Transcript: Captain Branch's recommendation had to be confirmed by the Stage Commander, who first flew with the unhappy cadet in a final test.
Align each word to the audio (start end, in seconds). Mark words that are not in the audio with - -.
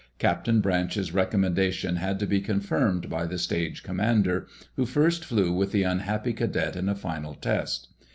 Captain 0.17 0.61
Branch's 0.61 1.13
recommendation 1.13 1.97
had 1.97 2.17
to 2.17 2.25
be 2.25 2.41
confirmed 2.41 3.07
by 3.07 3.27
the 3.27 3.37
Stage 3.37 3.83
Commander, 3.83 4.47
who 4.75 4.83
first 4.87 5.23
flew 5.23 5.53
with 5.53 5.71
the 5.71 5.83
unhappy 5.83 6.33
cadet 6.33 6.75
in 6.75 6.89
a 6.89 6.95
final 6.95 7.35
test. 7.35 7.89